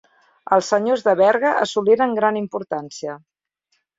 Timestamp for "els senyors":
0.55-1.03